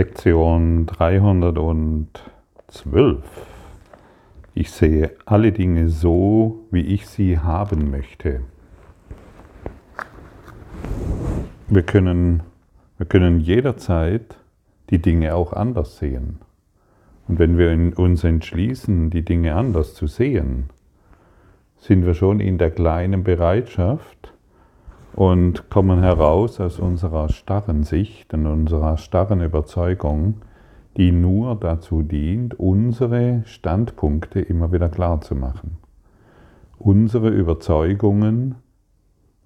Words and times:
Lektion 0.00 0.86
312. 0.86 3.22
Ich 4.54 4.70
sehe 4.70 5.10
alle 5.26 5.52
Dinge 5.52 5.90
so, 5.90 6.64
wie 6.70 6.86
ich 6.86 7.06
sie 7.06 7.38
haben 7.38 7.90
möchte. 7.90 8.40
Wir 11.68 11.82
können, 11.82 12.42
wir 12.96 13.04
können 13.04 13.40
jederzeit 13.40 14.38
die 14.88 15.02
Dinge 15.02 15.34
auch 15.34 15.52
anders 15.52 15.98
sehen. 15.98 16.38
Und 17.28 17.38
wenn 17.38 17.58
wir 17.58 17.98
uns 17.98 18.24
entschließen, 18.24 19.10
die 19.10 19.22
Dinge 19.22 19.54
anders 19.54 19.92
zu 19.92 20.06
sehen, 20.06 20.70
sind 21.76 22.06
wir 22.06 22.14
schon 22.14 22.40
in 22.40 22.56
der 22.56 22.70
kleinen 22.70 23.22
Bereitschaft, 23.22 24.32
und 25.20 25.68
kommen 25.68 26.00
heraus 26.00 26.60
aus 26.60 26.78
unserer 26.78 27.28
starren 27.28 27.82
Sicht 27.82 28.32
und 28.32 28.46
unserer 28.46 28.96
starren 28.96 29.42
Überzeugung, 29.42 30.36
die 30.96 31.12
nur 31.12 31.56
dazu 31.56 32.02
dient, 32.02 32.58
unsere 32.58 33.42
Standpunkte 33.44 34.40
immer 34.40 34.72
wieder 34.72 34.88
klar 34.88 35.20
zu 35.20 35.34
machen, 35.34 35.76
unsere 36.78 37.28
Überzeugungen 37.28 38.54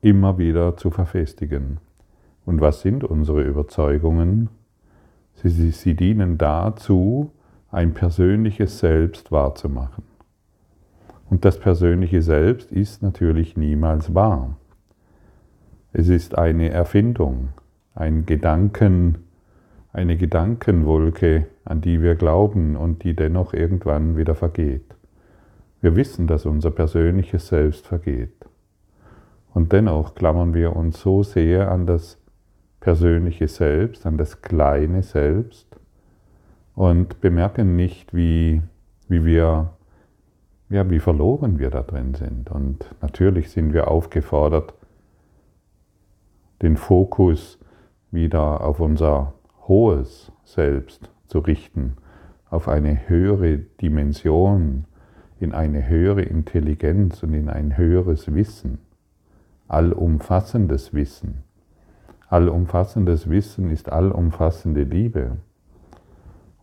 immer 0.00 0.38
wieder 0.38 0.77
zu 0.77 0.92
verfestigen. 0.92 1.78
Und 2.47 2.61
was 2.61 2.83
sind 2.83 3.02
unsere 3.02 3.42
Überzeugungen? 3.42 4.50
Sie, 5.34 5.48
sie, 5.48 5.72
sie 5.72 5.97
dienen 5.97 6.38
dazu, 6.38 7.33
ein 7.72 7.95
persönliches 7.95 8.78
Selbst 8.78 9.33
wahrzumachen. 9.33 10.05
Und 11.28 11.45
das 11.45 11.59
persönliche 11.59 12.22
Selbst 12.22 12.70
ist 12.70 13.02
natürlich 13.02 13.56
niemals 13.56 14.14
wahr. 14.14 14.56
Es 15.97 16.09
ist 16.09 16.37
eine 16.37 16.70
Erfindung, 16.70 17.50
ein 17.95 18.27
Gedanken, 18.27 19.19
eine 19.92 20.17
Gedankenwolke, 20.17 21.47
an 21.64 21.83
die 21.83 22.03
wir 22.03 22.17
glauben 22.17 22.75
und 22.75 23.05
die 23.05 23.14
dennoch 23.14 23.55
irgendwann 23.55 24.17
wieder 24.17 24.34
vergeht. 24.34 24.97
Wir 25.81 25.95
wissen, 25.95 26.27
dass 26.27 26.47
unser 26.47 26.72
persönliches 26.72 27.47
Selbst 27.47 27.87
vergeht. 27.87 28.34
Und 29.53 29.70
dennoch 29.72 30.17
klammern 30.17 30.53
wir 30.53 30.75
uns 30.75 31.00
so 31.00 31.22
sehr 31.22 31.70
an 31.70 31.87
das 31.87 32.20
persönliche 32.81 33.47
Selbst, 33.47 34.05
an 34.05 34.19
das 34.19 34.42
kleine 34.42 35.05
Selbst 35.05 35.78
und 36.75 37.20
bemerken 37.20 37.77
nicht, 37.77 38.12
wie, 38.17 38.62
wie 39.06 39.25
wir, 39.25 39.70
ja, 40.70 40.91
wie 40.91 40.98
verloren 40.98 41.61
wir 41.61 41.70
da 41.70 41.83
drin 41.83 42.15
sind. 42.15 42.50
Und 42.50 42.84
natürlich 43.00 43.53
sind 43.53 43.72
wir 43.72 43.87
aufgefordert, 43.87 44.75
den 46.65 46.79
Fokus 46.79 47.59
wieder 48.11 48.62
auf 48.62 48.81
unser 48.81 49.34
hohes 49.69 50.33
Selbst 50.45 51.11
zu 51.27 51.41
richten, 51.41 51.97
auf 52.48 52.69
eine 52.69 53.06
höhere 53.09 53.59
Dimension, 53.59 54.87
in 55.39 55.53
eine 55.53 55.87
höhere 55.87 56.23
Intelligenz 56.23 57.23
und 57.23 57.34
in 57.34 57.51
ein 57.51 57.77
höheres 57.77 58.34
Wissen, 58.34 58.79
allumfassendes 59.69 60.95
Wissen. 60.95 61.45
Allumfassendes 62.29 63.28
Wissen 63.28 63.69
ist 63.71 63.93
allumfassende 63.93 64.84
Liebe. 64.84 65.37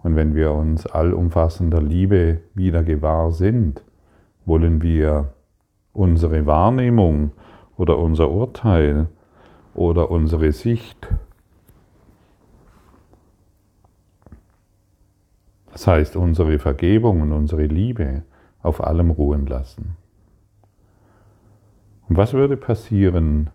Und 0.02 0.16
wenn 0.16 0.34
wir 0.34 0.52
uns 0.52 0.88
allumfassender 0.88 1.80
Liebe 1.80 2.40
wieder 2.56 2.84
gewahr 2.84 3.32
sind, 3.32 3.84
wollen 4.46 4.82
wir 4.82 5.34
unsere 5.94 6.48
Wahrnehmung 6.48 7.34
oder 7.78 8.00
unser 8.00 8.32
Urteil 8.32 9.08
oder 9.74 10.12
unsere 10.12 10.52
Sicht. 10.52 11.08
Das 15.72 15.88
heißt, 15.88 16.16
unsere 16.16 16.60
Vergebung 16.60 17.22
und 17.22 17.32
unsere 17.32 17.66
Liebe 17.66 18.24
auf 18.62 18.84
allem 18.84 19.10
ruhen 19.10 19.46
lassen. 19.46 19.96
Und 22.08 22.18
was 22.18 22.34
würde 22.34 22.58
passieren, 22.58 23.50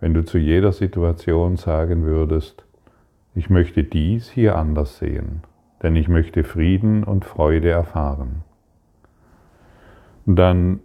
wenn 0.00 0.14
du 0.14 0.24
zu 0.24 0.38
jeder 0.38 0.72
Situation 0.72 1.56
sagen 1.56 2.04
würdest, 2.04 2.64
ich 3.34 3.50
möchte 3.50 3.84
dies 3.84 4.30
hier 4.30 4.56
anders 4.56 4.98
sehen, 4.98 5.42
denn 5.82 5.94
ich 5.94 6.08
möchte 6.08 6.42
Frieden 6.42 7.04
und 7.04 7.24
Freude 7.24 7.68
erfahren? 7.68 8.42
Dann 10.24 10.80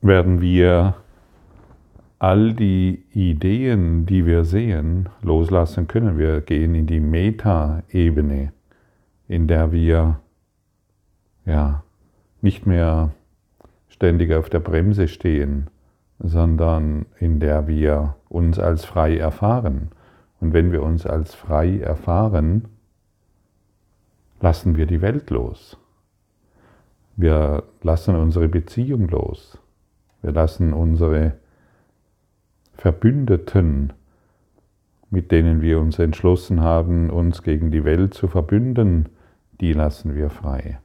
werden 0.00 0.40
wir 0.40 0.94
all 2.18 2.52
die 2.52 3.04
Ideen, 3.12 4.06
die 4.06 4.26
wir 4.26 4.44
sehen, 4.44 5.08
loslassen 5.22 5.86
können. 5.86 6.18
Wir 6.18 6.40
gehen 6.40 6.74
in 6.74 6.86
die 6.86 7.00
Meta-Ebene, 7.00 8.52
in 9.28 9.46
der 9.46 9.72
wir 9.72 10.20
ja 11.44 11.82
nicht 12.40 12.66
mehr 12.66 13.12
ständig 13.88 14.32
auf 14.32 14.50
der 14.50 14.60
Bremse 14.60 15.08
stehen, 15.08 15.68
sondern 16.18 17.06
in 17.18 17.38
der 17.40 17.68
wir 17.68 18.16
uns 18.28 18.58
als 18.58 18.84
frei 18.84 19.16
erfahren. 19.16 19.90
Und 20.40 20.52
wenn 20.52 20.72
wir 20.72 20.82
uns 20.82 21.06
als 21.06 21.34
frei 21.34 21.78
erfahren, 21.78 22.66
lassen 24.40 24.76
wir 24.76 24.86
die 24.86 25.00
Welt 25.02 25.30
los. 25.30 25.76
Wir 27.16 27.64
lassen 27.82 28.14
unsere 28.14 28.48
Beziehung 28.48 29.08
los. 29.08 29.58
Wir 30.22 30.32
lassen 30.32 30.72
unsere 30.72 31.34
Verbündeten, 32.78 33.92
mit 35.10 35.32
denen 35.32 35.60
wir 35.60 35.80
uns 35.80 35.98
entschlossen 35.98 36.60
haben, 36.60 37.10
uns 37.10 37.42
gegen 37.42 37.72
die 37.72 37.84
Welt 37.84 38.14
zu 38.14 38.28
verbünden, 38.28 39.08
die 39.60 39.72
lassen 39.72 40.14
wir 40.14 40.30
frei. 40.30 40.78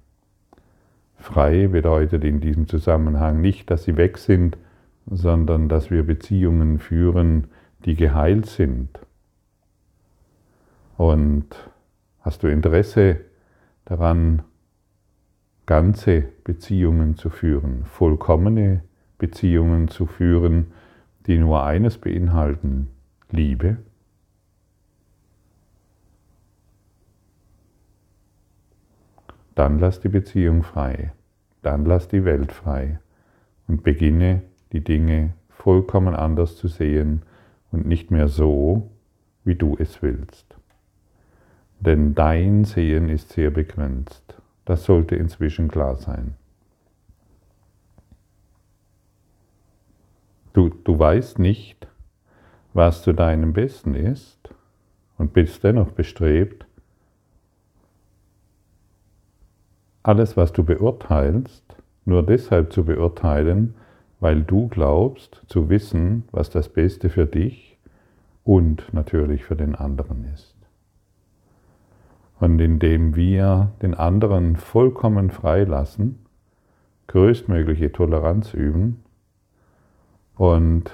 Frei 1.17 1.67
bedeutet 1.67 2.23
in 2.23 2.41
diesem 2.41 2.67
Zusammenhang 2.67 3.41
nicht, 3.41 3.69
dass 3.69 3.83
sie 3.83 3.95
weg 3.95 4.17
sind, 4.17 4.57
sondern 5.05 5.69
dass 5.69 5.91
wir 5.91 6.03
Beziehungen 6.03 6.79
führen, 6.79 7.47
die 7.85 7.95
geheilt 7.95 8.47
sind. 8.47 8.89
Und 10.97 11.45
hast 12.21 12.41
du 12.41 12.47
Interesse 12.47 13.17
daran, 13.85 14.41
ganze 15.67 16.23
Beziehungen 16.43 17.17
zu 17.17 17.29
führen, 17.29 17.85
vollkommene 17.85 18.81
Beziehungen 19.19 19.89
zu 19.89 20.07
führen, 20.07 20.67
die 21.27 21.37
nur 21.37 21.63
eines 21.63 21.97
beinhalten, 21.97 22.89
Liebe, 23.31 23.77
dann 29.55 29.79
lass 29.79 29.99
die 29.99 30.09
Beziehung 30.09 30.63
frei, 30.63 31.13
dann 31.61 31.85
lass 31.85 32.07
die 32.07 32.25
Welt 32.25 32.51
frei 32.51 32.99
und 33.67 33.83
beginne 33.83 34.41
die 34.71 34.83
Dinge 34.83 35.33
vollkommen 35.49 36.15
anders 36.15 36.57
zu 36.57 36.67
sehen 36.67 37.21
und 37.71 37.85
nicht 37.85 38.11
mehr 38.11 38.27
so, 38.27 38.89
wie 39.43 39.55
du 39.55 39.75
es 39.79 40.01
willst. 40.01 40.57
Denn 41.79 42.15
dein 42.15 42.63
Sehen 42.63 43.09
ist 43.09 43.33
sehr 43.33 43.49
begrenzt. 43.51 44.35
Das 44.65 44.85
sollte 44.85 45.15
inzwischen 45.15 45.67
klar 45.67 45.95
sein. 45.95 46.35
Du, 50.53 50.69
du 50.69 50.97
weißt 50.97 51.39
nicht, 51.39 51.87
was 52.73 53.01
zu 53.01 53.13
deinem 53.13 53.53
Besten 53.53 53.95
ist 53.95 54.49
und 55.17 55.33
bist 55.33 55.63
dennoch 55.63 55.91
bestrebt, 55.91 56.65
alles, 60.03 60.37
was 60.37 60.51
du 60.53 60.63
beurteilst, 60.63 61.63
nur 62.05 62.23
deshalb 62.23 62.73
zu 62.73 62.83
beurteilen, 62.83 63.75
weil 64.19 64.41
du 64.43 64.67
glaubst 64.67 65.41
zu 65.47 65.69
wissen, 65.69 66.23
was 66.31 66.49
das 66.49 66.69
Beste 66.69 67.09
für 67.09 67.25
dich 67.25 67.77
und 68.43 68.93
natürlich 68.93 69.43
für 69.43 69.55
den 69.55 69.75
anderen 69.75 70.25
ist. 70.33 70.55
Und 72.39 72.59
indem 72.59 73.15
wir 73.15 73.71
den 73.81 73.93
anderen 73.93 74.57
vollkommen 74.57 75.31
freilassen, 75.31 76.19
größtmögliche 77.07 77.91
Toleranz 77.91 78.53
üben, 78.53 79.02
und 80.43 80.91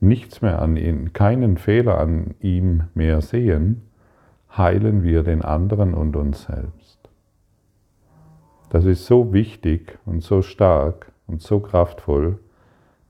nichts 0.00 0.42
mehr 0.42 0.60
an 0.60 0.76
ihm, 0.76 1.14
keinen 1.14 1.56
Fehler 1.56 1.96
an 1.96 2.34
ihm 2.40 2.88
mehr 2.92 3.22
sehen, 3.22 3.88
heilen 4.54 5.02
wir 5.02 5.22
den 5.22 5.40
anderen 5.40 5.94
und 5.94 6.14
uns 6.14 6.42
selbst. 6.42 7.08
Das 8.68 8.84
ist 8.84 9.06
so 9.06 9.32
wichtig 9.32 9.98
und 10.04 10.22
so 10.22 10.42
stark 10.42 11.10
und 11.26 11.40
so 11.40 11.60
kraftvoll, 11.60 12.38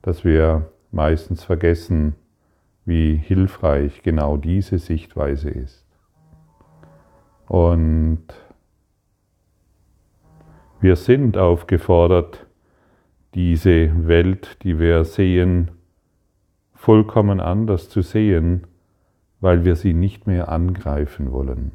dass 0.03 0.23
wir 0.23 0.71
meistens 0.91 1.43
vergessen, 1.43 2.15
wie 2.85 3.17
hilfreich 3.17 4.03
genau 4.03 4.37
diese 4.37 4.79
Sichtweise 4.79 5.49
ist. 5.49 5.85
Und 7.49 8.23
wir 10.79 10.95
sind 10.95 11.37
aufgefordert, 11.37 12.45
diese 13.33 14.07
Welt, 14.07 14.63
die 14.63 14.79
wir 14.79 15.05
sehen, 15.05 15.71
vollkommen 16.73 17.39
anders 17.39 17.89
zu 17.89 18.01
sehen, 18.01 18.67
weil 19.39 19.65
wir 19.65 19.75
sie 19.75 19.93
nicht 19.93 20.27
mehr 20.27 20.49
angreifen 20.49 21.31
wollen. 21.31 21.71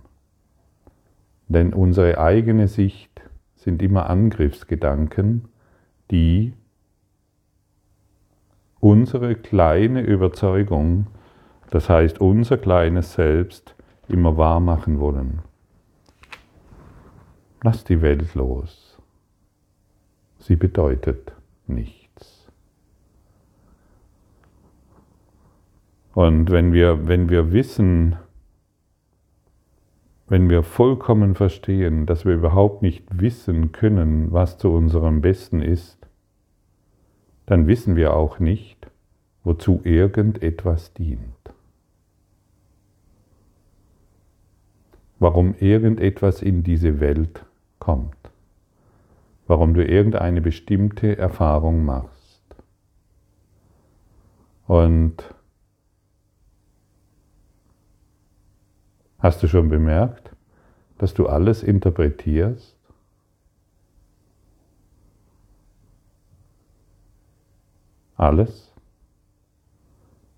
Denn 1.48 1.72
unsere 1.72 2.18
eigene 2.18 2.68
Sicht 2.68 3.22
sind 3.56 3.82
immer 3.82 4.08
Angriffsgedanken, 4.08 5.48
die 6.10 6.52
unsere 8.80 9.34
kleine 9.34 10.02
Überzeugung, 10.02 11.06
das 11.70 11.88
heißt 11.88 12.20
unser 12.20 12.58
kleines 12.58 13.14
Selbst, 13.14 13.74
immer 14.08 14.36
wahr 14.36 14.60
machen 14.60 15.00
wollen. 15.00 15.40
Lass 17.62 17.82
die 17.84 18.00
Welt 18.00 18.34
los. 18.34 18.98
Sie 20.38 20.54
bedeutet 20.54 21.32
nichts. 21.68 22.50
Und 26.14 26.50
wenn 26.50 26.72
wir, 26.72 27.06
wenn 27.06 27.28
wir 27.30 27.52
wissen, 27.52 28.16
wenn 30.26 30.50
wir 30.50 30.62
vollkommen 30.62 31.34
verstehen, 31.34 32.06
dass 32.06 32.24
wir 32.24 32.34
überhaupt 32.34 32.82
nicht 32.82 33.04
wissen 33.20 33.72
können, 33.72 34.32
was 34.32 34.58
zu 34.58 34.70
unserem 34.70 35.20
Besten 35.20 35.62
ist, 35.62 35.98
dann 37.46 37.66
wissen 37.66 37.96
wir 37.96 38.14
auch 38.14 38.38
nicht, 38.40 38.90
wozu 39.44 39.80
irgendetwas 39.84 40.92
dient. 40.92 41.22
Warum 45.18 45.54
irgendetwas 45.58 46.42
in 46.42 46.62
diese 46.62 47.00
Welt 47.00 47.44
kommt. 47.78 48.17
Warum 49.48 49.74
du 49.74 49.84
irgendeine 49.84 50.40
bestimmte 50.40 51.18
Erfahrung 51.18 51.84
machst. 51.84 52.44
Und 54.66 55.34
Hast 59.18 59.42
du 59.42 59.48
schon 59.48 59.68
bemerkt, 59.68 60.30
dass 60.98 61.12
du 61.12 61.26
alles 61.26 61.64
interpretierst? 61.64 62.76
Alles? 68.16 68.72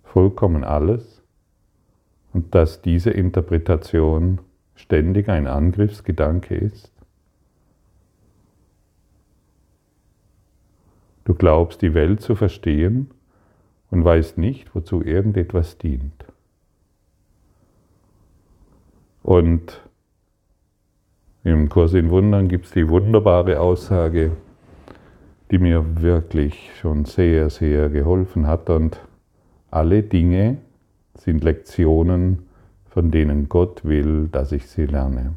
Vollkommen 0.02 0.64
alles? 0.64 1.22
Und 2.32 2.54
dass 2.54 2.80
diese 2.80 3.10
Interpretation 3.10 4.40
ständig 4.74 5.28
ein 5.28 5.46
Angriffsgedanke 5.46 6.54
ist? 6.54 6.99
Du 11.24 11.34
glaubst 11.34 11.82
die 11.82 11.94
Welt 11.94 12.20
zu 12.20 12.34
verstehen 12.34 13.10
und 13.90 14.04
weißt 14.04 14.38
nicht, 14.38 14.74
wozu 14.74 15.02
irgendetwas 15.02 15.78
dient. 15.78 16.24
Und 19.22 19.80
im 21.44 21.68
Kurs 21.68 21.94
in 21.94 22.10
Wundern 22.10 22.48
gibt 22.48 22.66
es 22.66 22.72
die 22.72 22.88
wunderbare 22.88 23.60
Aussage, 23.60 24.32
die 25.50 25.58
mir 25.58 26.02
wirklich 26.02 26.70
schon 26.78 27.04
sehr, 27.04 27.50
sehr 27.50 27.88
geholfen 27.88 28.46
hat. 28.46 28.70
Und 28.70 29.00
alle 29.70 30.02
Dinge 30.02 30.58
sind 31.16 31.42
Lektionen, 31.44 32.46
von 32.88 33.10
denen 33.10 33.48
Gott 33.48 33.84
will, 33.84 34.28
dass 34.28 34.52
ich 34.52 34.66
sie 34.66 34.86
lerne. 34.86 35.34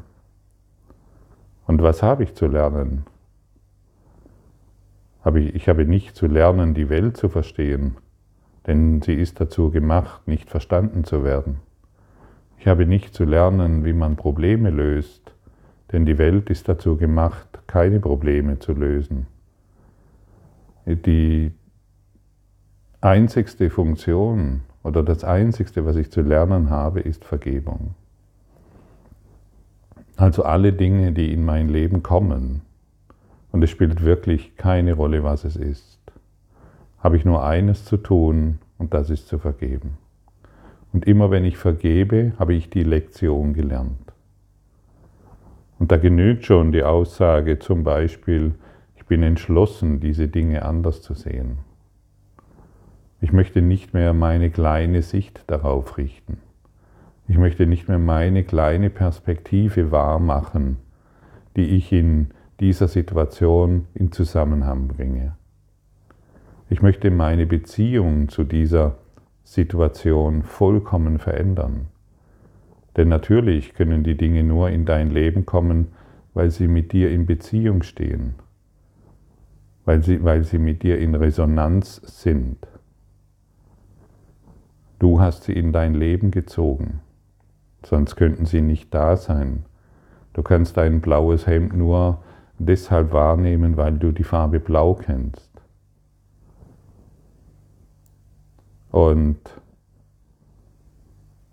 Und 1.66 1.82
was 1.82 2.02
habe 2.02 2.24
ich 2.24 2.34
zu 2.34 2.46
lernen? 2.46 3.04
Ich 5.26 5.68
habe 5.68 5.86
nicht 5.86 6.16
zu 6.16 6.26
lernen, 6.26 6.74
die 6.74 6.90
Welt 6.90 7.16
zu 7.16 7.28
verstehen, 7.28 7.96
denn 8.66 9.00
sie 9.00 9.14
ist 9.14 9.40
dazu 9.40 9.70
gemacht, 9.70 10.28
nicht 10.28 10.50
verstanden 10.50 11.04
zu 11.04 11.24
werden. 11.24 11.60
Ich 12.58 12.66
habe 12.66 12.86
nicht 12.86 13.14
zu 13.14 13.24
lernen, 13.24 13.84
wie 13.84 13.92
man 13.92 14.16
Probleme 14.16 14.70
löst, 14.70 15.34
denn 15.92 16.04
die 16.04 16.18
Welt 16.18 16.50
ist 16.50 16.68
dazu 16.68 16.96
gemacht, 16.96 17.60
keine 17.66 18.00
Probleme 18.00 18.58
zu 18.58 18.72
lösen. 18.72 19.26
Die 20.86 21.52
einzigste 23.00 23.70
Funktion 23.70 24.62
oder 24.82 25.02
das 25.02 25.24
einzigste, 25.24 25.86
was 25.86 25.96
ich 25.96 26.10
zu 26.10 26.20
lernen 26.20 26.68
habe, 26.68 27.00
ist 27.00 27.24
Vergebung. 27.24 27.94
Also 30.16 30.42
alle 30.42 30.72
Dinge, 30.72 31.12
die 31.12 31.32
in 31.32 31.44
mein 31.44 31.68
Leben 31.68 32.02
kommen, 32.02 32.62
und 33.54 33.62
es 33.62 33.70
spielt 33.70 34.04
wirklich 34.04 34.56
keine 34.56 34.94
Rolle, 34.94 35.22
was 35.22 35.44
es 35.44 35.54
ist, 35.54 36.00
habe 36.98 37.16
ich 37.16 37.24
nur 37.24 37.44
eines 37.44 37.84
zu 37.84 37.96
tun, 37.96 38.58
und 38.78 38.94
das 38.94 39.10
ist 39.10 39.28
zu 39.28 39.38
vergeben. 39.38 39.96
Und 40.92 41.06
immer 41.06 41.30
wenn 41.30 41.44
ich 41.44 41.56
vergebe, 41.56 42.32
habe 42.36 42.54
ich 42.54 42.68
die 42.68 42.82
Lektion 42.82 43.54
gelernt. 43.54 44.12
Und 45.78 45.92
da 45.92 45.98
genügt 45.98 46.44
schon 46.44 46.72
die 46.72 46.82
Aussage 46.82 47.60
zum 47.60 47.84
Beispiel, 47.84 48.56
ich 48.96 49.06
bin 49.06 49.22
entschlossen, 49.22 50.00
diese 50.00 50.26
Dinge 50.26 50.64
anders 50.64 51.00
zu 51.00 51.14
sehen. 51.14 51.58
Ich 53.20 53.30
möchte 53.30 53.62
nicht 53.62 53.94
mehr 53.94 54.14
meine 54.14 54.50
kleine 54.50 55.00
Sicht 55.02 55.44
darauf 55.46 55.96
richten. 55.96 56.38
Ich 57.28 57.38
möchte 57.38 57.68
nicht 57.68 57.86
mehr 57.86 58.00
meine 58.00 58.42
kleine 58.42 58.90
Perspektive 58.90 59.92
wahrmachen, 59.92 60.78
die 61.54 61.76
ich 61.76 61.92
in 61.92 62.32
dieser 62.60 62.88
Situation 62.88 63.86
in 63.94 64.12
Zusammenhang 64.12 64.88
bringe. 64.88 65.36
Ich 66.70 66.82
möchte 66.82 67.10
meine 67.10 67.46
Beziehung 67.46 68.28
zu 68.28 68.44
dieser 68.44 68.96
Situation 69.44 70.42
vollkommen 70.42 71.18
verändern. 71.18 71.88
Denn 72.96 73.08
natürlich 73.08 73.74
können 73.74 74.02
die 74.04 74.16
Dinge 74.16 74.42
nur 74.42 74.70
in 74.70 74.84
dein 74.84 75.10
Leben 75.10 75.46
kommen, 75.46 75.88
weil 76.32 76.50
sie 76.50 76.68
mit 76.68 76.92
dir 76.92 77.10
in 77.10 77.26
Beziehung 77.26 77.82
stehen, 77.82 78.34
weil 79.84 80.02
sie, 80.02 80.22
weil 80.24 80.44
sie 80.44 80.58
mit 80.58 80.82
dir 80.82 80.98
in 80.98 81.14
Resonanz 81.14 81.96
sind. 82.04 82.58
Du 84.98 85.20
hast 85.20 85.44
sie 85.44 85.52
in 85.52 85.72
dein 85.72 85.94
Leben 85.94 86.30
gezogen, 86.30 87.00
sonst 87.84 88.16
könnten 88.16 88.46
sie 88.46 88.62
nicht 88.62 88.94
da 88.94 89.16
sein. 89.16 89.64
Du 90.32 90.42
kannst 90.42 90.76
dein 90.76 91.00
blaues 91.00 91.46
Hemd 91.46 91.76
nur 91.76 92.22
deshalb 92.66 93.12
wahrnehmen, 93.12 93.76
weil 93.76 93.98
du 93.98 94.12
die 94.12 94.24
Farbe 94.24 94.60
Blau 94.60 94.94
kennst. 94.94 95.50
Und 98.90 99.38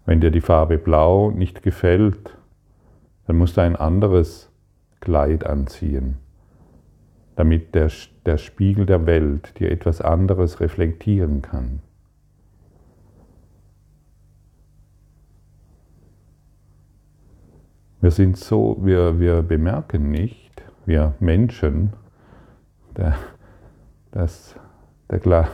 wenn 0.06 0.22
dir 0.22 0.32
die 0.32 0.42
Farbe 0.42 0.78
Blau 0.78 1.32
nicht 1.32 1.64
gefällt, 1.64 2.38
dann 3.26 3.38
musst 3.38 3.58
du 3.58 3.62
ein 3.62 3.76
anderes 3.76 4.52
Kleid 5.00 5.46
anziehen, 5.46 6.18
damit 7.36 7.74
der, 7.74 7.90
der 8.26 8.38
Spiegel 8.38 8.86
der 8.86 9.06
Welt 9.06 9.60
dir 9.60 9.72
etwas 9.72 10.02
anderes 10.02 10.60
reflektieren 10.60 11.42
kann. 11.42 11.82
Wir 18.02 18.12
sind 18.12 18.38
so, 18.38 18.78
wir, 18.82 19.20
wir 19.20 19.44
bemerken 19.44 20.12
nicht, 20.12 20.51
wir 20.86 21.14
Menschen, 21.20 21.94
der, 22.98 23.16
das, 24.12 24.56
der, 25.10 25.48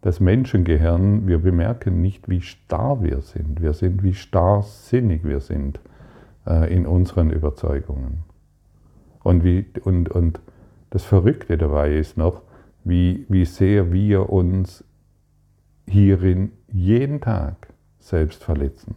das 0.00 0.20
Menschengehirn, 0.20 1.26
wir 1.26 1.38
bemerken 1.38 2.00
nicht, 2.00 2.28
wie 2.28 2.40
starr 2.40 3.02
wir 3.02 3.20
sind. 3.20 3.62
Wir 3.62 3.72
sind, 3.72 4.02
wie 4.02 4.14
starrsinnig 4.14 5.24
wir 5.24 5.40
sind 5.40 5.80
äh, 6.46 6.74
in 6.74 6.86
unseren 6.86 7.30
Überzeugungen. 7.30 8.24
Und, 9.22 9.44
wie, 9.44 9.66
und, 9.84 10.08
und 10.08 10.40
das 10.90 11.04
Verrückte 11.04 11.56
dabei 11.56 11.94
ist 11.96 12.16
noch, 12.16 12.42
wie, 12.84 13.24
wie 13.28 13.44
sehr 13.44 13.92
wir 13.92 14.30
uns 14.30 14.84
hierin 15.86 16.52
jeden 16.68 17.20
Tag 17.20 17.68
selbst 18.00 18.42
verletzen. 18.42 18.96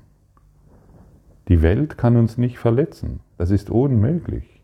Die 1.48 1.62
Welt 1.62 1.98
kann 1.98 2.18
uns 2.18 2.38
nicht 2.38 2.58
verletzen. 2.58 3.20
Das 3.38 3.52
ist 3.52 3.70
unmöglich. 3.70 4.55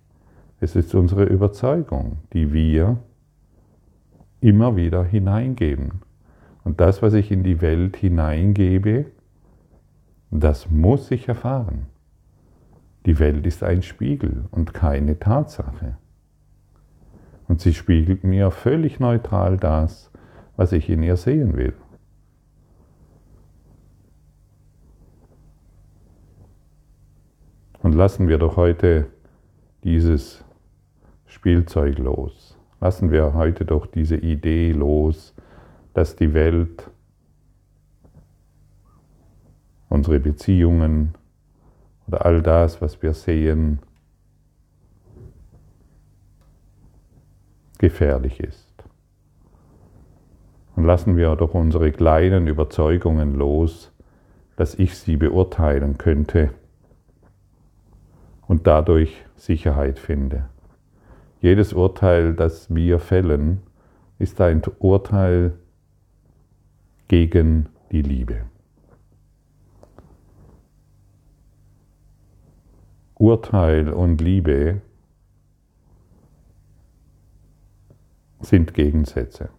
Es 0.63 0.75
ist 0.75 0.93
unsere 0.93 1.23
Überzeugung, 1.23 2.19
die 2.33 2.53
wir 2.53 2.99
immer 4.41 4.75
wieder 4.75 5.03
hineingeben. 5.03 6.03
Und 6.63 6.79
das, 6.79 7.01
was 7.01 7.15
ich 7.15 7.31
in 7.31 7.43
die 7.43 7.61
Welt 7.61 7.97
hineingebe, 7.97 9.07
das 10.29 10.69
muss 10.69 11.09
ich 11.09 11.27
erfahren. 11.27 11.87
Die 13.07 13.17
Welt 13.17 13.47
ist 13.47 13.63
ein 13.63 13.81
Spiegel 13.81 14.45
und 14.51 14.71
keine 14.71 15.17
Tatsache. 15.17 15.97
Und 17.47 17.59
sie 17.59 17.73
spiegelt 17.73 18.23
mir 18.23 18.51
völlig 18.51 18.99
neutral 18.99 19.57
das, 19.57 20.11
was 20.57 20.73
ich 20.73 20.89
in 20.89 21.01
ihr 21.01 21.17
sehen 21.17 21.57
will. 21.57 21.73
Und 27.81 27.93
lassen 27.93 28.27
wir 28.27 28.37
doch 28.37 28.57
heute 28.57 29.07
dieses 29.83 30.45
Spielzeug 31.31 31.97
los. 31.97 32.57
Lassen 32.81 33.09
wir 33.09 33.33
heute 33.33 33.63
doch 33.63 33.87
diese 33.87 34.17
Idee 34.17 34.73
los, 34.73 35.33
dass 35.93 36.17
die 36.17 36.33
Welt 36.33 36.89
unsere 39.87 40.19
Beziehungen 40.19 41.15
oder 42.07 42.25
all 42.25 42.41
das, 42.41 42.81
was 42.81 43.01
wir 43.01 43.13
sehen, 43.13 43.79
gefährlich 47.77 48.41
ist. 48.41 48.83
Und 50.75 50.83
lassen 50.83 51.15
wir 51.15 51.33
doch 51.37 51.53
unsere 51.53 51.93
kleinen 51.93 52.47
Überzeugungen 52.47 53.35
los, 53.35 53.93
dass 54.57 54.75
ich 54.75 54.97
sie 54.97 55.15
beurteilen 55.15 55.97
könnte 55.97 56.49
und 58.47 58.67
dadurch 58.67 59.25
Sicherheit 59.37 59.97
finde. 59.97 60.50
Jedes 61.41 61.73
Urteil, 61.73 62.35
das 62.35 62.73
wir 62.73 62.99
fällen, 62.99 63.63
ist 64.19 64.39
ein 64.39 64.61
Urteil 64.77 65.57
gegen 67.07 67.67
die 67.91 68.03
Liebe. 68.03 68.45
Urteil 73.15 73.89
und 73.89 74.21
Liebe 74.21 74.81
sind 78.41 78.75
Gegensätze. 78.75 79.49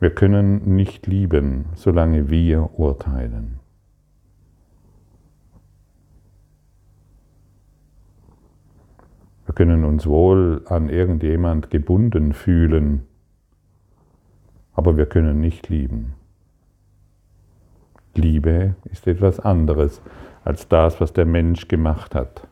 Wir 0.00 0.14
können 0.14 0.76
nicht 0.76 1.06
lieben, 1.06 1.66
solange 1.74 2.30
wir 2.30 2.70
urteilen. 2.78 3.61
Wir 9.52 9.66
können 9.66 9.84
uns 9.84 10.06
wohl 10.06 10.62
an 10.64 10.88
irgendjemand 10.88 11.68
gebunden 11.68 12.32
fühlen, 12.32 13.06
aber 14.72 14.96
wir 14.96 15.04
können 15.04 15.42
nicht 15.42 15.68
lieben. 15.68 16.14
Liebe 18.14 18.76
ist 18.90 19.06
etwas 19.06 19.40
anderes 19.40 20.00
als 20.42 20.68
das, 20.68 21.02
was 21.02 21.12
der 21.12 21.26
Mensch 21.26 21.68
gemacht 21.68 22.14
hat. 22.14 22.48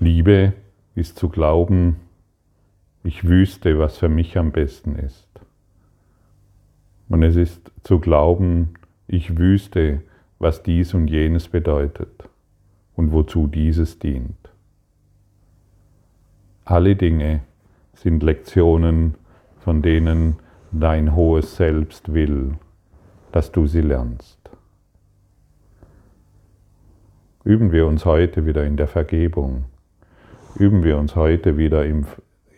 Liebe 0.00 0.54
ist 0.96 1.16
zu 1.16 1.28
glauben, 1.28 2.00
ich 3.04 3.28
wüsste, 3.28 3.78
was 3.78 3.96
für 3.96 4.08
mich 4.08 4.36
am 4.36 4.50
besten 4.50 4.96
ist. 4.96 5.28
Und 7.08 7.22
es 7.22 7.36
ist 7.36 7.70
zu 7.84 8.00
glauben, 8.00 8.74
ich 9.06 9.38
wüsste, 9.38 10.02
was 10.40 10.64
dies 10.64 10.94
und 10.94 11.06
jenes 11.06 11.46
bedeutet 11.46 12.28
und 12.96 13.12
wozu 13.12 13.46
dieses 13.46 13.98
dient. 13.98 14.36
Alle 16.64 16.96
Dinge 16.96 17.42
sind 17.94 18.22
Lektionen, 18.22 19.14
von 19.58 19.82
denen 19.82 20.36
dein 20.72 21.14
hohes 21.14 21.56
Selbst 21.56 22.12
will, 22.12 22.54
dass 23.32 23.52
du 23.52 23.66
sie 23.66 23.82
lernst. 23.82 24.38
Üben 27.44 27.70
wir 27.70 27.86
uns 27.86 28.04
heute 28.04 28.46
wieder 28.46 28.64
in 28.64 28.76
der 28.76 28.88
Vergebung. 28.88 29.66
Üben 30.56 30.82
wir 30.82 30.98
uns 30.98 31.14
heute 31.14 31.56
wieder 31.56 31.84
im 31.84 32.06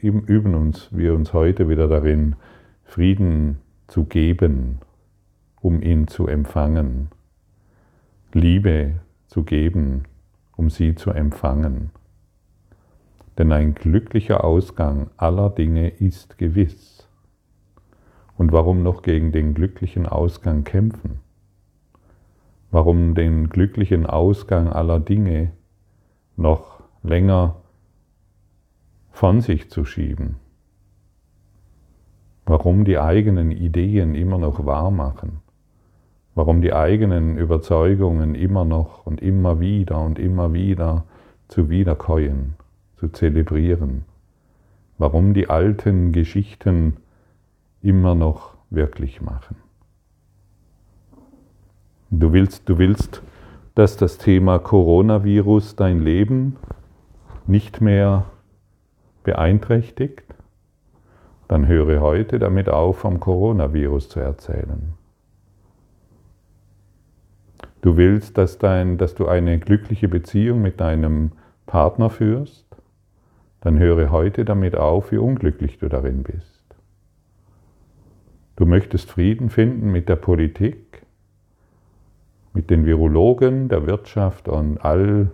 üben 0.01 0.55
uns 0.55 0.89
wir 0.93 1.13
uns 1.15 1.33
heute 1.33 1.69
wieder 1.69 1.89
darin, 1.89 2.37
Frieden 2.85 3.59
zu 3.89 4.05
geben, 4.05 4.79
um 5.61 5.83
ihn 5.83 6.07
zu 6.07 6.27
empfangen, 6.27 7.09
Liebe 8.33 9.01
zu 9.27 9.43
geben, 9.43 10.05
um 10.59 10.69
sie 10.69 10.97
zu 10.97 11.11
empfangen. 11.13 11.91
Denn 13.39 13.53
ein 13.53 13.75
glücklicher 13.75 14.43
Ausgang 14.43 15.09
aller 15.17 15.51
Dinge 15.51 15.89
ist 15.89 16.37
gewiss. 16.37 17.09
Und 18.37 18.51
warum 18.51 18.83
noch 18.83 19.03
gegen 19.03 19.31
den 19.31 19.55
glücklichen 19.55 20.07
Ausgang 20.07 20.65
kämpfen? 20.65 21.21
Warum 22.73 23.15
den 23.15 23.49
glücklichen 23.49 24.05
Ausgang 24.05 24.69
aller 24.69 24.99
Dinge 24.99 25.53
noch 26.37 26.83
länger 27.03 27.57
von 29.11 29.41
sich 29.41 29.71
zu 29.71 29.85
schieben. 29.85 30.37
Warum 32.47 32.85
die 32.85 32.99
eigenen 32.99 33.53
Ideen 33.53 34.15
immer 34.17 34.39
noch 34.39 34.67
wahr 34.67 34.91
machen. 34.91 35.41
Warum 36.39 36.63
die 36.63 36.73
eigenen 36.73 37.37
Überzeugungen 37.37 38.37
immer 38.37 38.65
noch 38.65 39.05
und 39.05 39.21
immer 39.21 39.59
wieder 39.59 40.01
und 40.01 40.21
immer 40.21 40.53
wieder 40.53 41.03
zu 41.49 41.69
wiederkäuen, 41.69 42.55
zu 42.95 43.09
zelebrieren. 43.09 44.05
Warum 44.99 45.35
die 45.35 45.51
alten 45.51 46.13
Geschichten 46.13 46.99
immer 47.83 48.15
noch 48.15 48.55
wirklich 48.71 49.21
machen. 49.21 49.57
Du 52.11 52.33
willst, 52.33 52.69
du 52.69 52.79
willst, 52.79 53.21
dass 53.75 53.97
das 53.97 54.17
Thema 54.17 54.61
Coronavirus 54.61 55.75
dein 55.75 55.99
Leben 55.99 56.55
nicht 57.49 57.81
mehr 57.81 58.27
beeinträchtigt, 59.25 60.23
dann 61.49 61.67
höre 61.67 62.01
heute 62.01 62.39
damit 62.39 62.69
auf, 62.69 62.99
vom 62.99 63.19
Coronavirus 63.19 64.09
zu 64.09 64.21
erzählen. 64.21 64.98
Du 67.81 67.97
willst, 67.97 68.39
dass, 68.39 68.59
dein, 68.59 68.99
dass 68.99 69.15
du 69.15 69.27
eine 69.29 69.59
glückliche 69.59 70.09
Beziehung 70.09 70.63
mit 70.63 70.81
deinem 70.81 71.33
Partner 71.67 72.11
führst, 72.11 72.67
dann 73.61 73.79
höre 73.79 74.11
heute 74.11 74.45
damit 74.45 74.77
auf, 74.77 75.13
wie 75.13 75.19
unglücklich 75.19 75.79
du 75.79 75.89
darin 75.89 76.23
bist. 76.23 76.65
Du 78.57 78.67
möchtest 78.67 79.11
Frieden 79.11 79.51
finden 79.51 79.93
mit 79.93 80.09
der 80.09 80.17
Politik, 80.17 81.03
mit 82.53 82.71
den 82.71 82.87
Virologen, 82.87 83.69
der 83.69 83.87
Wirtschaft 83.87 84.49
und 84.49 84.79
all 84.79 85.31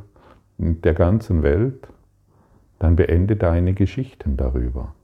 der 0.58 0.94
ganzen 0.94 1.42
Welt 1.42 1.88
dann 2.78 2.96
beende 2.96 3.36
deine 3.36 3.72
Geschichten 3.72 4.36
darüber 4.36 4.94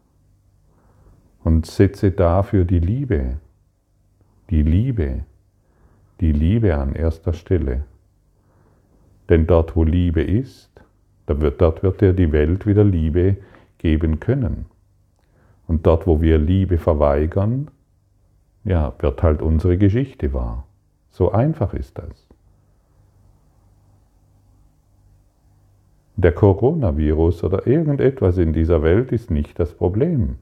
und 1.42 1.64
setze 1.66 2.10
dafür 2.10 2.64
die 2.64 2.78
Liebe, 2.78 3.38
die 4.50 4.62
Liebe, 4.62 5.24
die 6.20 6.32
Liebe 6.32 6.76
an 6.76 6.94
erster 6.94 7.32
Stelle. 7.32 7.84
Denn 9.28 9.46
dort, 9.46 9.76
wo 9.76 9.84
Liebe 9.84 10.22
ist, 10.22 10.70
dort 11.26 11.82
wird 11.82 12.00
dir 12.00 12.12
die 12.12 12.32
Welt 12.32 12.66
wieder 12.66 12.84
Liebe 12.84 13.36
geben 13.78 14.20
können. 14.20 14.66
Und 15.66 15.86
dort, 15.86 16.06
wo 16.06 16.20
wir 16.20 16.38
Liebe 16.38 16.78
verweigern, 16.78 17.70
ja, 18.64 18.92
wird 18.98 19.22
halt 19.22 19.40
unsere 19.40 19.78
Geschichte 19.78 20.34
wahr. 20.34 20.66
So 21.10 21.32
einfach 21.32 21.74
ist 21.74 21.96
das. 21.98 22.26
Der 26.16 26.32
Coronavirus 26.32 27.44
oder 27.44 27.66
irgendetwas 27.66 28.36
in 28.36 28.52
dieser 28.52 28.82
Welt 28.82 29.10
ist 29.10 29.30
nicht 29.30 29.58
das 29.58 29.72
Problem. 29.72 30.36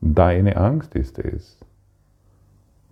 Deine 0.00 0.56
Angst 0.56 0.94
ist 0.94 1.18
es. 1.18 1.58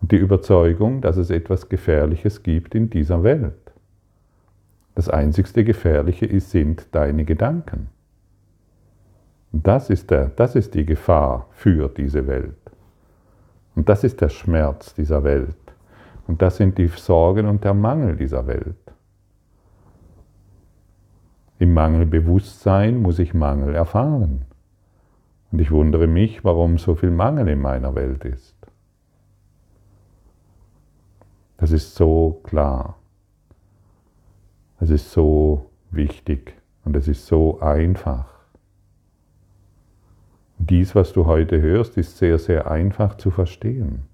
Und 0.00 0.12
die 0.12 0.16
Überzeugung, 0.16 1.00
dass 1.00 1.16
es 1.16 1.30
etwas 1.30 1.68
Gefährliches 1.68 2.42
gibt 2.42 2.74
in 2.74 2.90
dieser 2.90 3.22
Welt. 3.22 3.54
Das 4.94 5.08
einzigste 5.08 5.64
Gefährliche 5.64 6.40
sind 6.40 6.86
deine 6.92 7.24
Gedanken. 7.24 7.88
Das 9.52 9.90
ist, 9.90 10.10
der, 10.10 10.28
das 10.28 10.54
ist 10.54 10.74
die 10.74 10.84
Gefahr 10.84 11.48
für 11.52 11.88
diese 11.88 12.26
Welt. 12.26 12.54
Und 13.74 13.88
das 13.88 14.04
ist 14.04 14.20
der 14.20 14.30
Schmerz 14.30 14.94
dieser 14.94 15.22
Welt. 15.22 15.56
Und 16.26 16.42
das 16.42 16.56
sind 16.56 16.78
die 16.78 16.88
Sorgen 16.88 17.46
und 17.46 17.62
der 17.64 17.74
Mangel 17.74 18.16
dieser 18.16 18.46
Welt. 18.46 18.76
Im 21.58 21.72
Mangelbewusstsein 21.72 23.00
muss 23.00 23.18
ich 23.18 23.32
Mangel 23.32 23.74
erfahren. 23.74 24.44
Und 25.52 25.60
ich 25.60 25.70
wundere 25.70 26.06
mich, 26.06 26.44
warum 26.44 26.78
so 26.78 26.94
viel 26.94 27.10
Mangel 27.10 27.48
in 27.48 27.60
meiner 27.60 27.94
Welt 27.94 28.24
ist. 28.24 28.55
Das 31.56 31.72
ist 31.72 31.94
so 31.94 32.40
klar. 32.44 32.96
Es 34.78 34.90
ist 34.90 35.10
so 35.10 35.70
wichtig 35.90 36.54
und 36.84 36.96
es 36.96 37.08
ist 37.08 37.26
so 37.26 37.60
einfach. 37.60 38.26
Dies, 40.58 40.94
was 40.94 41.12
du 41.12 41.26
heute 41.26 41.60
hörst, 41.60 41.96
ist 41.96 42.18
sehr, 42.18 42.38
sehr 42.38 42.70
einfach 42.70 43.16
zu 43.16 43.30
verstehen. 43.30 44.04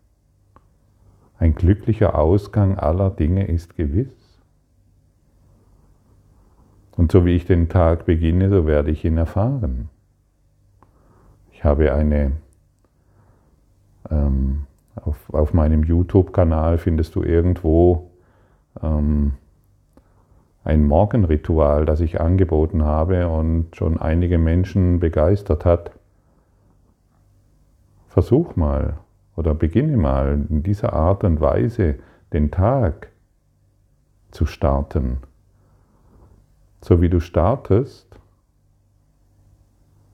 Ein 1.38 1.54
glücklicher 1.54 2.16
Ausgang 2.16 2.78
aller 2.78 3.10
Dinge 3.10 3.46
ist 3.46 3.76
gewiss. 3.76 4.14
Und 6.96 7.10
so 7.10 7.24
wie 7.24 7.34
ich 7.34 7.46
den 7.46 7.68
Tag 7.68 8.04
beginne, 8.06 8.50
so 8.50 8.66
werde 8.66 8.90
ich 8.90 9.04
ihn 9.04 9.16
erfahren. 9.16 9.88
Ich 11.50 11.64
habe 11.64 11.94
eine, 11.94 12.32
ähm, 14.10 14.66
auf, 14.96 15.32
auf 15.32 15.54
meinem 15.54 15.84
YouTube-Kanal 15.84 16.78
findest 16.78 17.14
du 17.14 17.22
irgendwo 17.22 18.10
ähm, 18.82 19.34
ein 20.64 20.84
Morgenritual, 20.84 21.84
das 21.86 22.00
ich 22.00 22.20
angeboten 22.20 22.84
habe 22.84 23.28
und 23.28 23.74
schon 23.74 23.98
einige 23.98 24.38
Menschen 24.38 25.00
begeistert 25.00 25.64
hat. 25.64 25.92
Versuch 28.08 28.56
mal 28.56 28.98
oder 29.36 29.54
beginne 29.54 29.96
mal 29.96 30.46
in 30.48 30.62
dieser 30.62 30.92
Art 30.92 31.24
und 31.24 31.40
Weise 31.40 31.96
den 32.32 32.50
Tag 32.50 33.08
zu 34.30 34.46
starten. 34.46 35.18
So 36.80 37.00
wie 37.00 37.08
du 37.08 37.20
startest, 37.20 38.08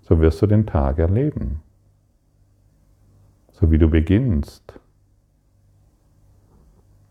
so 0.02 0.20
wirst 0.20 0.40
du 0.40 0.47
den 0.47 0.66
Tag 0.66 0.99
erleben. 0.99 1.61
So 3.60 3.72
wie 3.72 3.78
du 3.78 3.90
beginnst. 3.90 4.78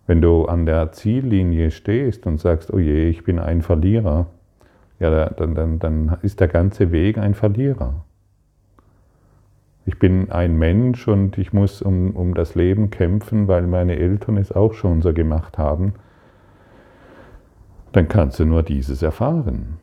Wenn 0.05 0.21
du 0.21 0.45
an 0.45 0.65
der 0.65 0.93
Ziellinie 0.93 1.71
stehst 1.71 2.25
und 2.25 2.39
sagst, 2.39 2.71
oh 2.71 2.79
je, 2.79 3.09
ich 3.09 3.25
bin 3.25 3.37
ein 3.37 3.61
Verlierer, 3.61 4.27
ja, 4.99 5.29
dann, 5.29 5.55
dann, 5.55 5.79
dann 5.79 6.17
ist 6.21 6.39
der 6.39 6.47
ganze 6.47 6.93
Weg 6.93 7.17
ein 7.17 7.33
Verlierer. 7.33 8.05
Ich 9.85 9.99
bin 9.99 10.31
ein 10.31 10.57
Mensch 10.57 11.09
und 11.09 11.37
ich 11.37 11.51
muss 11.51 11.81
um, 11.81 12.15
um 12.15 12.33
das 12.33 12.55
Leben 12.55 12.91
kämpfen, 12.91 13.49
weil 13.49 13.67
meine 13.67 13.97
Eltern 13.97 14.37
es 14.37 14.53
auch 14.53 14.73
schon 14.73 15.01
so 15.01 15.13
gemacht 15.13 15.57
haben. 15.57 15.95
Dann 17.91 18.07
kannst 18.07 18.39
du 18.39 18.45
nur 18.45 18.63
dieses 18.63 19.01
erfahren. 19.01 19.79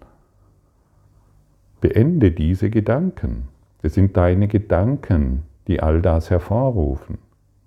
Beende 1.82 2.30
diese 2.30 2.70
Gedanken. 2.70 3.48
Es 3.82 3.92
sind 3.92 4.16
deine 4.16 4.48
Gedanken, 4.48 5.42
die 5.66 5.80
all 5.80 6.02
das 6.02 6.30
hervorrufen. 6.30 7.18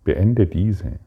Beende 0.04 0.48
diese. 0.48 1.00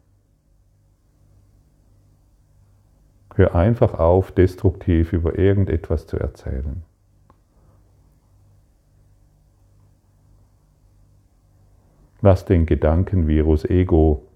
Hör 3.34 3.54
einfach 3.54 3.94
auf, 3.94 4.32
destruktiv 4.32 5.12
über 5.12 5.38
irgendetwas 5.38 6.06
zu 6.06 6.18
erzählen. 6.18 6.82
Lass 12.22 12.44
den 12.44 12.66
Gedankenvirus 12.66 13.64
Ego 13.64 14.26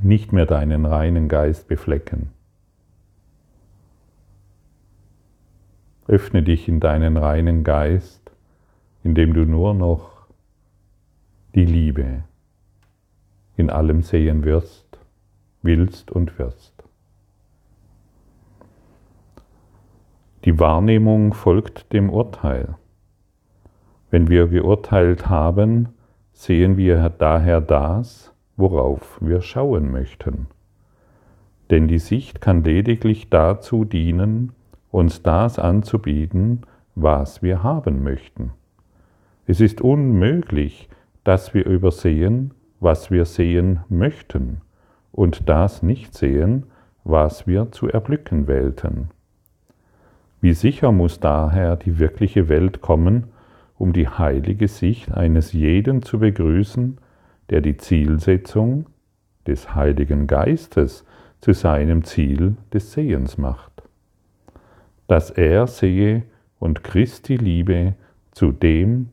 nicht 0.00 0.32
mehr 0.32 0.46
deinen 0.46 0.86
reinen 0.86 1.28
Geist 1.28 1.66
beflecken. 1.66 2.30
Öffne 6.06 6.42
dich 6.42 6.68
in 6.68 6.78
deinen 6.78 7.16
reinen 7.16 7.64
Geist, 7.64 8.30
indem 9.02 9.34
du 9.34 9.44
nur 9.44 9.74
noch 9.74 10.17
die 11.54 11.64
Liebe 11.64 12.24
in 13.56 13.70
allem 13.70 14.02
sehen 14.02 14.44
wirst, 14.44 14.98
willst 15.62 16.10
und 16.12 16.38
wirst. 16.38 16.84
Die 20.44 20.58
Wahrnehmung 20.60 21.34
folgt 21.34 21.92
dem 21.92 22.10
Urteil. 22.10 22.76
Wenn 24.10 24.28
wir 24.28 24.46
geurteilt 24.46 25.28
haben, 25.28 25.88
sehen 26.32 26.76
wir 26.76 27.08
daher 27.08 27.60
das, 27.60 28.32
worauf 28.56 29.18
wir 29.20 29.40
schauen 29.40 29.90
möchten. 29.90 30.46
Denn 31.70 31.88
die 31.88 31.98
Sicht 31.98 32.40
kann 32.40 32.62
lediglich 32.62 33.28
dazu 33.28 33.84
dienen, 33.84 34.52
uns 34.90 35.22
das 35.22 35.58
anzubieten, 35.58 36.62
was 36.94 37.42
wir 37.42 37.62
haben 37.62 38.02
möchten. 38.02 38.52
Es 39.46 39.60
ist 39.60 39.80
unmöglich, 39.80 40.88
dass 41.28 41.52
wir 41.52 41.66
übersehen, 41.66 42.54
was 42.80 43.10
wir 43.10 43.26
sehen 43.26 43.80
möchten, 43.90 44.62
und 45.12 45.46
das 45.46 45.82
nicht 45.82 46.14
sehen, 46.14 46.64
was 47.04 47.46
wir 47.46 47.70
zu 47.70 47.86
erblicken 47.86 48.48
wählten. 48.48 49.10
Wie 50.40 50.54
sicher 50.54 50.90
muss 50.90 51.20
daher 51.20 51.76
die 51.76 51.98
wirkliche 51.98 52.48
Welt 52.48 52.80
kommen, 52.80 53.24
um 53.76 53.92
die 53.92 54.08
heilige 54.08 54.68
Sicht 54.68 55.12
eines 55.12 55.52
jeden 55.52 56.00
zu 56.00 56.18
begrüßen, 56.18 56.96
der 57.50 57.60
die 57.60 57.76
Zielsetzung 57.76 58.86
des 59.46 59.74
Heiligen 59.74 60.28
Geistes 60.28 61.04
zu 61.42 61.52
seinem 61.52 62.04
Ziel 62.04 62.56
des 62.72 62.92
Sehens 62.92 63.36
macht. 63.36 63.82
Dass 65.08 65.30
er 65.30 65.66
sehe 65.66 66.22
und 66.58 66.82
Christi 66.82 67.36
Liebe 67.36 67.96
zu 68.30 68.50
dem 68.50 69.10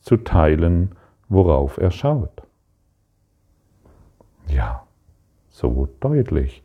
zu 0.00 0.16
teilen, 0.16 0.92
worauf 1.28 1.78
er 1.78 1.90
schaut. 1.90 2.42
Ja, 4.48 4.86
so 5.50 5.88
deutlich. 6.00 6.62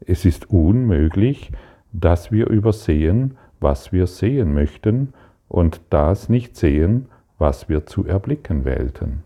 Es 0.00 0.24
ist 0.24 0.50
unmöglich, 0.50 1.52
dass 1.92 2.30
wir 2.30 2.48
übersehen, 2.48 3.38
was 3.60 3.92
wir 3.92 4.06
sehen 4.06 4.54
möchten 4.54 5.12
und 5.48 5.80
das 5.90 6.28
nicht 6.28 6.56
sehen, 6.56 7.06
was 7.38 7.68
wir 7.68 7.86
zu 7.86 8.06
erblicken 8.06 8.64
wählten. 8.64 9.22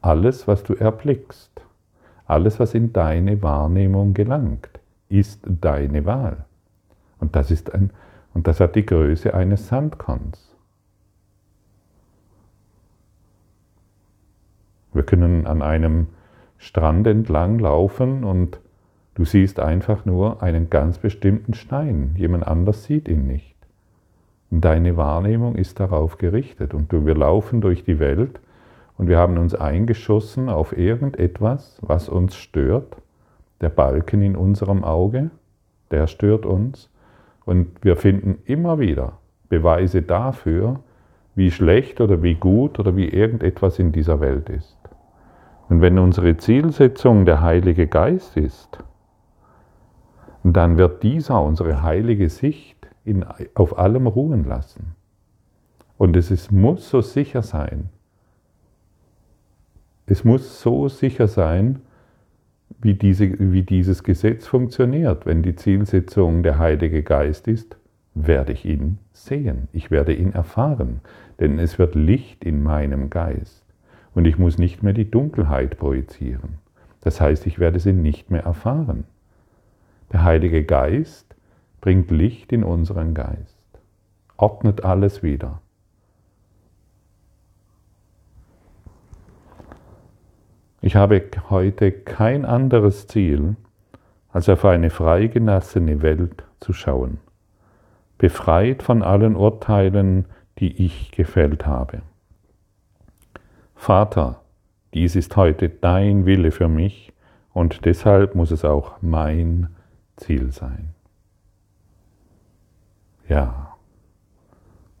Alles, 0.00 0.46
was 0.48 0.62
du 0.62 0.74
erblickst, 0.74 1.50
alles, 2.26 2.60
was 2.60 2.74
in 2.74 2.92
deine 2.92 3.42
Wahrnehmung 3.42 4.14
gelangt, 4.14 4.68
ist 5.08 5.42
deine 5.44 6.06
Wahl. 6.06 6.44
Und 7.18 7.36
das, 7.36 7.50
ist 7.50 7.74
ein, 7.74 7.90
und 8.32 8.46
das 8.46 8.60
hat 8.60 8.76
die 8.76 8.86
Größe 8.86 9.34
eines 9.34 9.68
Sandkorns. 9.68 10.56
Wir 14.92 15.02
können 15.02 15.46
an 15.46 15.62
einem 15.62 16.08
Strand 16.58 17.06
entlang 17.06 17.58
laufen 17.58 18.24
und 18.24 18.60
du 19.14 19.24
siehst 19.24 19.60
einfach 19.60 20.04
nur 20.04 20.42
einen 20.42 20.70
ganz 20.70 20.98
bestimmten 20.98 21.54
Stein. 21.54 22.14
Jemand 22.16 22.46
anders 22.46 22.84
sieht 22.84 23.08
ihn 23.08 23.26
nicht. 23.26 23.56
Deine 24.50 24.96
Wahrnehmung 24.96 25.54
ist 25.54 25.78
darauf 25.78 26.18
gerichtet 26.18 26.74
und 26.74 26.92
wir 26.92 27.14
laufen 27.14 27.60
durch 27.60 27.84
die 27.84 28.00
Welt 28.00 28.40
und 28.98 29.08
wir 29.08 29.16
haben 29.16 29.38
uns 29.38 29.54
eingeschossen 29.54 30.48
auf 30.48 30.76
irgendetwas, 30.76 31.78
was 31.80 32.08
uns 32.08 32.36
stört. 32.36 32.96
Der 33.60 33.68
Balken 33.68 34.22
in 34.22 34.36
unserem 34.36 34.84
Auge, 34.84 35.30
der 35.90 36.06
stört 36.06 36.44
uns. 36.44 36.90
Und 37.44 37.68
wir 37.82 37.96
finden 37.96 38.38
immer 38.44 38.78
wieder 38.78 39.18
Beweise 39.48 40.02
dafür, 40.02 40.80
wie 41.34 41.50
schlecht 41.50 42.00
oder 42.00 42.22
wie 42.22 42.34
gut 42.34 42.78
oder 42.78 42.96
wie 42.96 43.08
irgendetwas 43.08 43.78
in 43.78 43.92
dieser 43.92 44.20
Welt 44.20 44.50
ist. 44.50 44.76
Und 45.70 45.80
wenn 45.80 46.00
unsere 46.00 46.36
Zielsetzung 46.36 47.24
der 47.24 47.42
Heilige 47.42 47.86
Geist 47.86 48.36
ist, 48.36 48.78
dann 50.42 50.78
wird 50.78 51.04
dieser, 51.04 51.40
unsere 51.40 51.82
heilige 51.82 52.28
Sicht, 52.28 52.88
in, 53.04 53.24
auf 53.54 53.78
allem 53.78 54.08
ruhen 54.08 54.44
lassen. 54.44 54.96
Und 55.96 56.16
es 56.16 56.32
ist, 56.32 56.50
muss 56.50 56.90
so 56.90 57.00
sicher 57.00 57.42
sein. 57.42 57.88
Es 60.06 60.24
muss 60.24 60.60
so 60.60 60.88
sicher 60.88 61.28
sein, 61.28 61.82
wie, 62.82 62.94
diese, 62.94 63.38
wie 63.38 63.62
dieses 63.62 64.02
Gesetz 64.02 64.48
funktioniert. 64.48 65.24
Wenn 65.24 65.42
die 65.42 65.54
Zielsetzung 65.54 66.42
der 66.42 66.58
Heilige 66.58 67.04
Geist 67.04 67.46
ist, 67.46 67.76
werde 68.14 68.52
ich 68.52 68.64
ihn 68.64 68.98
sehen, 69.12 69.68
ich 69.72 69.92
werde 69.92 70.14
ihn 70.14 70.32
erfahren, 70.32 71.00
denn 71.38 71.60
es 71.60 71.78
wird 71.78 71.94
Licht 71.94 72.44
in 72.44 72.60
meinem 72.64 73.08
Geist 73.08 73.69
und 74.14 74.26
ich 74.26 74.38
muss 74.38 74.58
nicht 74.58 74.82
mehr 74.82 74.92
die 74.92 75.10
Dunkelheit 75.10 75.78
projizieren. 75.78 76.58
Das 77.00 77.20
heißt, 77.20 77.46
ich 77.46 77.58
werde 77.58 77.78
sie 77.78 77.92
nicht 77.92 78.30
mehr 78.30 78.44
erfahren. 78.44 79.04
Der 80.12 80.24
Heilige 80.24 80.64
Geist 80.64 81.34
bringt 81.80 82.10
Licht 82.10 82.52
in 82.52 82.64
unseren 82.64 83.14
Geist, 83.14 83.66
ordnet 84.36 84.84
alles 84.84 85.22
wieder. 85.22 85.60
Ich 90.82 90.96
habe 90.96 91.22
heute 91.50 91.92
kein 91.92 92.44
anderes 92.44 93.06
Ziel, 93.06 93.56
als 94.32 94.48
auf 94.48 94.64
eine 94.64 94.90
freigelassene 94.90 96.02
Welt 96.02 96.44
zu 96.58 96.72
schauen, 96.72 97.18
befreit 98.18 98.82
von 98.82 99.02
allen 99.02 99.36
Urteilen, 99.36 100.24
die 100.58 100.84
ich 100.84 101.10
gefällt 101.10 101.66
habe. 101.66 102.02
Vater, 103.80 104.42
dies 104.92 105.16
ist 105.16 105.38
heute 105.38 105.70
dein 105.70 106.26
Wille 106.26 106.50
für 106.50 106.68
mich 106.68 107.14
und 107.54 107.86
deshalb 107.86 108.34
muss 108.34 108.50
es 108.50 108.62
auch 108.62 109.00
mein 109.00 109.70
Ziel 110.16 110.52
sein. 110.52 110.90
Ja, 113.26 113.74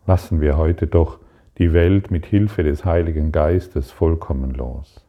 lassen 0.06 0.40
wir 0.40 0.56
heute 0.56 0.86
doch 0.86 1.18
die 1.58 1.74
Welt 1.74 2.10
mit 2.10 2.24
Hilfe 2.24 2.62
des 2.62 2.86
Heiligen 2.86 3.32
Geistes 3.32 3.90
vollkommen 3.90 4.52
los. 4.52 5.04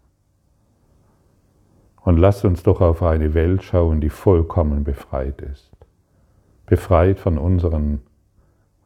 Und 2.02 2.18
lass 2.18 2.44
uns 2.44 2.64
doch 2.64 2.82
auf 2.82 3.02
eine 3.02 3.34
Welt 3.34 3.64
schauen, 3.64 4.02
die 4.02 4.10
vollkommen 4.10 4.84
befreit 4.84 5.42
ist. 5.42 5.72
Befreit 6.66 7.22
von 7.22 7.38
unseren 7.38 8.02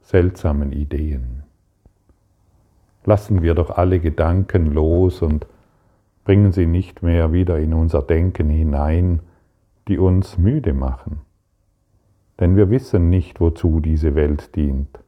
seltsamen 0.04 0.72
Ideen. 0.72 1.45
Lassen 3.06 3.42
wir 3.42 3.54
doch 3.54 3.70
alle 3.70 4.00
Gedanken 4.00 4.74
los 4.74 5.22
und 5.22 5.48
bringen 6.24 6.52
sie 6.52 6.66
nicht 6.66 7.04
mehr 7.04 7.32
wieder 7.32 7.60
in 7.60 7.74
unser 7.74 8.02
Denken 8.02 8.50
hinein, 8.50 9.22
die 9.88 9.98
uns 10.00 10.38
müde 10.38 10.74
machen 10.74 11.22
denn 12.40 12.56
wir 12.56 12.70
wissen 12.70 13.10
nicht, 13.10 13.40
wozu 13.40 13.80
diese 13.80 14.16
Welt 14.16 14.56
dient. 14.56 15.00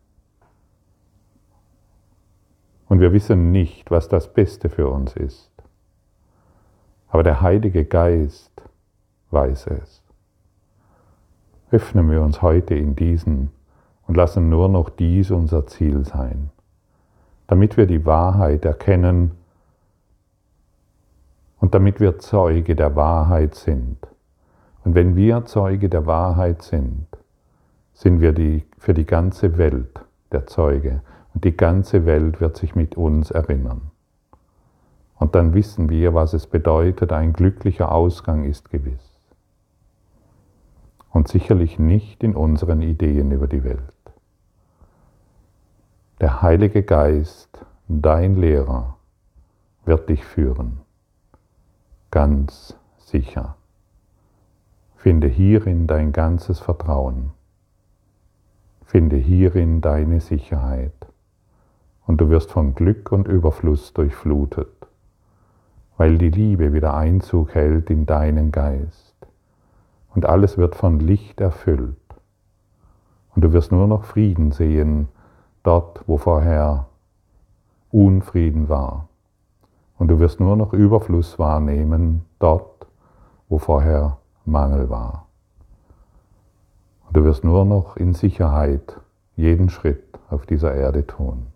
Und 2.87 3.01
wir 3.01 3.11
wissen 3.11 3.51
nicht, 3.51 3.91
was 3.91 4.07
das 4.07 4.33
Beste 4.33 4.69
für 4.69 4.87
uns 4.89 5.13
ist. 5.15 5.51
Aber 7.09 7.23
der 7.23 7.41
Heilige 7.41 7.83
Geist 7.83 8.61
weiß 9.31 9.67
es. 9.67 10.03
Öffnen 11.69 12.09
wir 12.09 12.21
uns 12.21 12.41
heute 12.41 12.75
in 12.75 12.95
diesen 12.95 13.51
und 14.07 14.15
lassen 14.15 14.49
nur 14.49 14.69
noch 14.69 14.89
dies 14.89 15.31
unser 15.31 15.67
Ziel 15.67 16.05
sein, 16.05 16.49
damit 17.47 17.77
wir 17.77 17.87
die 17.87 18.05
Wahrheit 18.05 18.65
erkennen 18.65 19.31
und 21.59 21.73
damit 21.73 21.99
wir 21.99 22.19
Zeuge 22.19 22.75
der 22.75 22.95
Wahrheit 22.95 23.55
sind. 23.55 23.97
Und 24.83 24.95
wenn 24.95 25.15
wir 25.15 25.45
Zeuge 25.45 25.89
der 25.89 26.05
Wahrheit 26.05 26.61
sind, 26.61 27.07
sind 27.93 28.21
wir 28.21 28.31
die, 28.31 28.63
für 28.77 28.93
die 28.93 29.05
ganze 29.05 29.57
Welt 29.57 29.99
der 30.31 30.45
Zeuge 30.45 31.01
und 31.33 31.43
die 31.43 31.57
ganze 31.57 32.05
Welt 32.05 32.39
wird 32.39 32.57
sich 32.57 32.75
mit 32.75 32.95
uns 32.95 33.31
erinnern. 33.31 33.91
Und 35.17 35.33
dann 35.33 35.53
wissen 35.53 35.89
wir, 35.89 36.13
was 36.13 36.33
es 36.33 36.45
bedeutet, 36.45 37.11
ein 37.11 37.33
glücklicher 37.33 37.91
Ausgang 37.91 38.43
ist 38.43 38.69
gewiss. 38.69 39.19
Und 41.11 41.27
sicherlich 41.27 41.79
nicht 41.79 42.23
in 42.23 42.35
unseren 42.35 42.81
Ideen 42.81 43.31
über 43.31 43.47
die 43.47 43.63
Welt. 43.63 43.96
Der 46.19 46.41
Heilige 46.41 46.81
Geist, 46.81 47.63
dein 47.87 48.37
Lehrer, 48.37 48.97
wird 49.85 50.09
dich 50.09 50.25
führen. 50.25 50.79
Ganz 52.09 52.75
sicher. 52.97 53.55
Finde 54.95 55.27
hierin 55.27 55.85
dein 55.85 56.13
ganzes 56.13 56.59
Vertrauen. 56.59 57.33
Finde 58.83 59.15
hierin 59.15 59.79
deine 59.79 60.19
Sicherheit. 60.19 61.05
Und 62.07 62.19
du 62.19 62.29
wirst 62.29 62.51
von 62.51 62.73
Glück 62.73 63.11
und 63.11 63.27
Überfluss 63.27 63.93
durchflutet, 63.93 64.87
weil 65.97 66.17
die 66.17 66.31
Liebe 66.31 66.73
wieder 66.73 66.95
Einzug 66.95 67.53
hält 67.53 67.91
in 67.91 68.07
deinen 68.07 68.51
Geist. 68.51 69.15
Und 70.15 70.25
alles 70.25 70.57
wird 70.57 70.73
von 70.73 70.99
Licht 70.99 71.39
erfüllt. 71.41 71.95
Und 73.35 73.43
du 73.43 73.53
wirst 73.53 73.71
nur 73.71 73.85
noch 73.85 74.03
Frieden 74.03 74.51
sehen, 74.51 75.09
dort, 75.67 76.07
wo 76.07 76.17
vorher 76.17 76.87
Unfrieden 77.91 78.69
war. 78.69 79.09
Und 79.97 80.07
du 80.07 80.19
wirst 80.19 80.39
nur 80.39 80.55
noch 80.55 80.71
Überfluss 80.71 81.37
wahrnehmen, 81.39 82.25
dort, 82.39 82.87
wo 83.49 83.57
vorher 83.57 84.17
Mangel 84.45 84.89
war. 84.89 85.27
Und 87.07 87.17
du 87.17 87.25
wirst 87.25 87.43
nur 87.43 87.65
noch 87.65 87.97
in 87.97 88.13
Sicherheit 88.13 88.97
jeden 89.35 89.69
Schritt 89.69 90.17
auf 90.29 90.45
dieser 90.45 90.73
Erde 90.73 91.05
tun. 91.05 91.47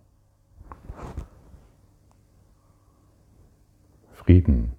Frieden 4.14 4.74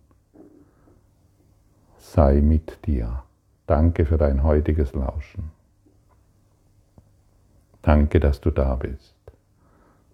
sei 1.99 2.43
mit 2.43 2.87
dir. 2.87 3.23
Danke 3.67 4.05
für 4.05 4.19
dein 4.19 4.43
heutiges 4.43 4.93
Lauschen. 4.93 5.51
Danke, 7.81 8.21
dass 8.21 8.41
du 8.41 8.51
da 8.51 8.75
bist. 8.77 9.22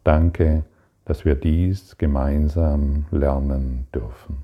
Danke, 0.09 0.64
dass 1.05 1.27
wir 1.27 1.35
dies 1.35 1.99
gemeinsam 1.99 3.05
lernen 3.11 3.88
dürfen. 3.94 4.38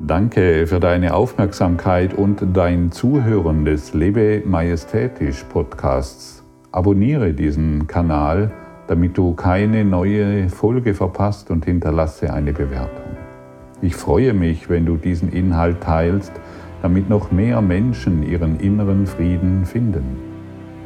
Danke 0.00 0.66
für 0.66 0.80
deine 0.80 1.12
Aufmerksamkeit 1.12 2.14
und 2.14 2.42
dein 2.54 2.92
Zuhören 2.92 3.66
des 3.66 3.92
Lebe 3.92 4.42
Majestätisch 4.46 5.44
Podcasts. 5.44 6.42
Abonniere 6.72 7.34
diesen 7.34 7.86
Kanal, 7.86 8.50
damit 8.86 9.18
du 9.18 9.34
keine 9.34 9.84
neue 9.84 10.48
Folge 10.48 10.94
verpasst 10.94 11.50
und 11.50 11.66
hinterlasse 11.66 12.32
eine 12.32 12.54
Bewertung. 12.54 13.18
Ich 13.82 13.96
freue 13.96 14.32
mich, 14.32 14.70
wenn 14.70 14.86
du 14.86 14.96
diesen 14.96 15.30
Inhalt 15.30 15.82
teilst, 15.82 16.32
damit 16.80 17.10
noch 17.10 17.30
mehr 17.30 17.60
Menschen 17.60 18.22
ihren 18.22 18.58
inneren 18.60 19.06
Frieden 19.06 19.66
finden. 19.66 20.27